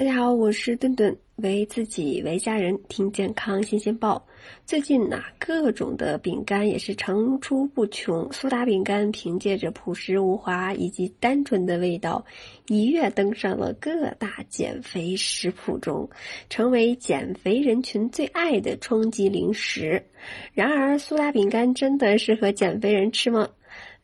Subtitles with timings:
[0.00, 4.26] 大家好，我是顿顿，为自己为家人听健康新鲜报。
[4.64, 8.26] 最近呢，各种的饼干也是层出不穷。
[8.32, 12.24] 苏打饼干凭借着朴实无华以及单纯的味道，
[12.68, 16.08] 一跃登上了各大减肥食谱中，
[16.48, 20.02] 成为减肥人群最爱的冲击零食。
[20.54, 23.46] 然而，苏打饼干真的适合减肥人吃吗？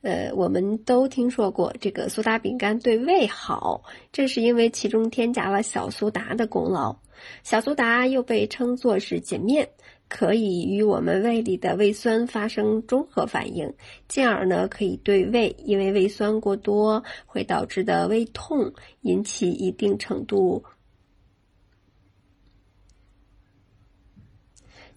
[0.07, 3.83] 呃，我们都听说过这个苏打饼干对胃好，
[4.13, 6.95] 这是因为其中添加了小苏打的功劳。
[7.43, 9.69] 小苏打又被称作是碱面，
[10.09, 13.75] 可以与我们胃里的胃酸发生中和反应，
[14.07, 20.63] 进而呢可以对胃因为胃酸过多会导致的胃痛引起一定程度。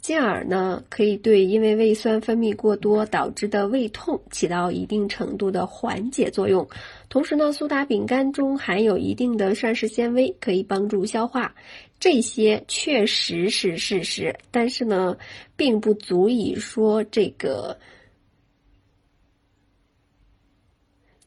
[0.01, 6.67] 进而呢，可以对因为胃酸分泌过多导致的胃痛起到一定程度的缓解作用。
[7.09, 11.53] 同时呢，苏打饼干中含有一定的膳食纤维，可以帮助消化。
[11.99, 15.17] 这些确实是事实，但是呢，
[15.57, 17.77] 并不足以说这个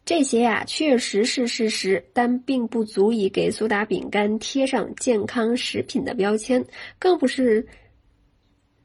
[0.07, 6.65] 这些呀确实是事实，但并不足以给苏打饼干贴上健康食品的标签，
[6.99, 7.69] 更不是。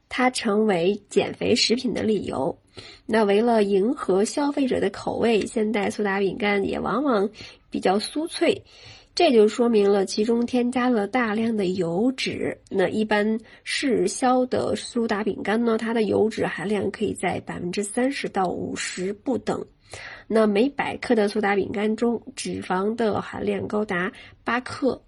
[0.09, 2.58] 它成为减肥食品的理由。
[3.05, 7.30] 那为了迎合消费者的口味，现代苏打饼干也往往
[7.69, 8.63] 比较酥脆，
[9.16, 12.59] 这就说明了其中添加了大量的油脂。
[12.69, 19.66] 那一般市销的苏打饼干呢，它的油脂含量可以在百分之三十到五十不等。
[20.28, 24.11] 那每百克的苏打饼干中，脂肪的含量高达
[24.44, 25.02] 八克。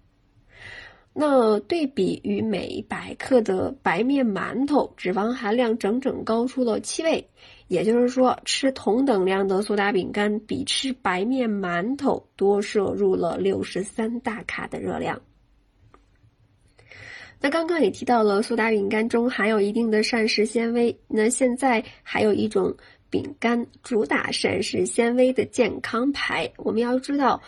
[1.22, 7.22] 那对比于每百克的白面馒头，脂肪含量整整高出了七倍。
[7.68, 15.20] 也就是说，吃同等量的苏打饼干，比吃白面馒头多摄入了六十三大卡的热量。
[17.38, 20.98] 那刚刚也提到了，苏打饼干中含有一定的膳食纤维。
[21.06, 22.74] 那现在还有一种
[23.10, 27.42] 饼干主打膳食纤维的健康牌，我们要知道。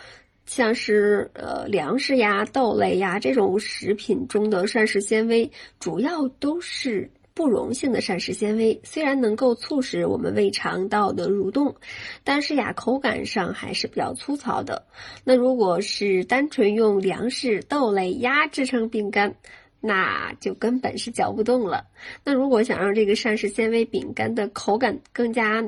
[0.45, 5.49] 像是呃粮食呀、豆类呀这种食品中的膳食纤维，
[5.79, 8.79] 主要都是不溶性的膳食纤维。
[8.83, 11.75] 虽然能够促使我们胃肠道的蠕动，
[12.23, 14.85] 但是呀，口感上还是比较粗糙的。
[15.23, 19.33] 那如果是单纯用粮食、豆类、压制成饼干，
[19.79, 21.85] 那就根本是嚼不动了。
[22.23, 25.63] 那如果想让这个膳食纤维饼干的口感更加，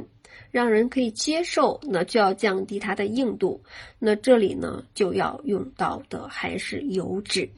[0.55, 3.61] 让人可以接受，那就要降低它的硬度。
[3.99, 7.49] 那这里呢，就要用到的还是油脂。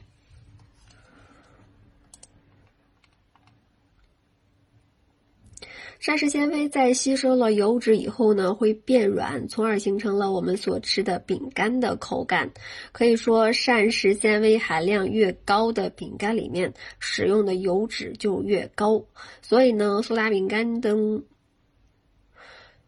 [6.00, 12.50] 膳食纤维在吸收了油脂以后呢，会变软，从而形成了我们所吃的饼干的口感。
[12.90, 19.00] 可以说，膳食纤维含量越高的饼干里面，使用的油脂就越高。
[19.40, 21.22] 所以呢，苏打饼干等。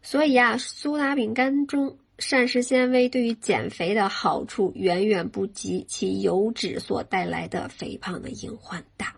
[0.01, 9.15] 所以啊，苏打饼干中膳食纤维对于减肥的好处远远不及其油脂所带来的肥胖的隐患大。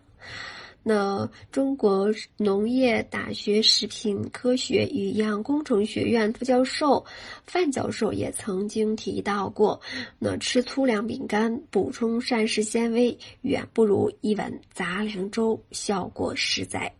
[0.85, 7.05] 那中国农业大学食品科学与营养工程学院副教授
[7.45, 9.79] 范教授也曾经提到过，
[10.19, 16.93] 那吃粗粮饼干补充膳食纤维，远不如一碗杂粮粥效果实在。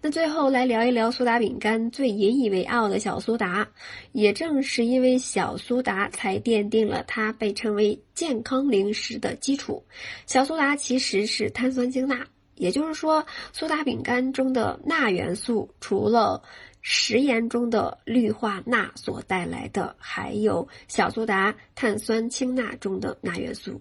[0.00, 3.66] 那最后来聊一聊苏打饼干最引以为傲的小苏打，
[4.12, 9.82] 也正是因为小苏打，才奠定了它被称为健康零食的基础。
[10.26, 12.18] 小苏打其实是碳酸氢钠，
[12.56, 16.42] 也就是说，苏打饼干中的钠元素，除了
[16.82, 23.80] 食盐中的氯化钠所带来的，还有小苏打碳酸氢钠中的钠元素。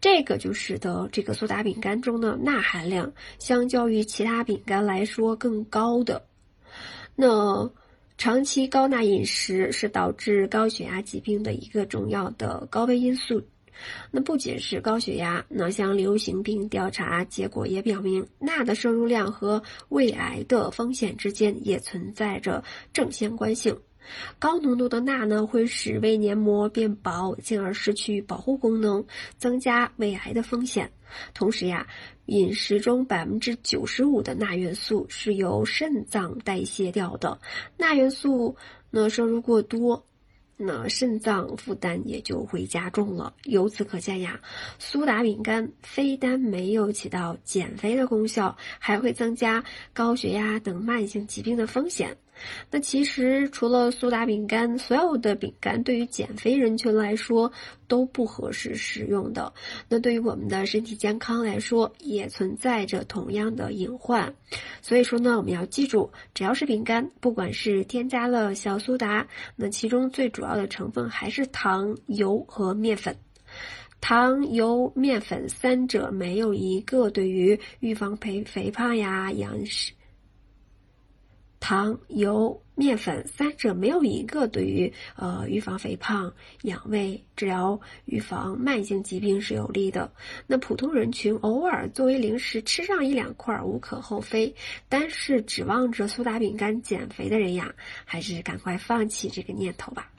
[0.00, 6.24] 这个就使得这个苏打饼干中的钠含量相较于其他饼干来说更高的。
[7.14, 7.70] 那
[8.18, 13.42] 长期高钠饮食是导致高血压疾病的一个重要的高危因素。
[14.10, 23.76] 那不仅是高血压，那像流行病调查结果也表明，钠的摄入量和胃癌的风险之间也存在着正相关性。
[24.38, 29.04] 高浓度的钠呢，会使胃黏膜变薄，进而失去保护功能，
[29.36, 30.90] 增加胃癌的风险。
[31.34, 31.86] 同时呀，
[32.26, 37.38] 饮食中百分之九十五的钠元素是由肾脏代谢掉的，
[37.76, 38.56] 钠元素
[38.90, 40.06] 呢摄入过多，
[40.56, 43.34] 那肾脏负担也就会加重了。
[43.44, 44.40] 由此可见呀，
[44.78, 49.62] 苏打饼干非但没有起到减肥的功效，还会增加
[49.92, 52.16] 高血压等慢性疾病的风险。
[52.70, 57.50] 那其实除了苏打饼干，所有的饼干对于减肥人群来说
[57.86, 59.52] 都不合适食用的。
[59.88, 64.34] 那对于我们的身体健康来说，也存在着同样的隐患。
[64.80, 73.16] 所以说呢，我们要记住，只要是饼干，不管是添加了小苏打，那其中最主要的成分还是糖、油和面粉。
[74.00, 79.56] 糖、油、面粉三者没有一个对于预防肥肥胖呀、养。
[81.62, 90.12] 糖、油、面粉三者没有一个对于呃预防肥胖、养胃、治疗、预防慢性疾病是有利的。
[90.48, 94.52] 那普通人群偶尔作为零食吃上一两块无可厚非，
[94.88, 97.72] 但是指望着苏打饼干减肥的人呀，
[98.04, 100.10] 还是赶快放弃这个念头吧。